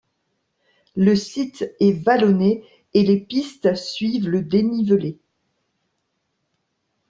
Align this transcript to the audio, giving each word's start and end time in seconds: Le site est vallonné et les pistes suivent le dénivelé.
Le 0.95 1.13
site 1.15 1.75
est 1.79 1.91
vallonné 2.03 2.63
et 2.95 3.03
les 3.03 3.19
pistes 3.19 3.75
suivent 3.75 4.29
le 4.29 4.41
dénivelé. 4.41 5.19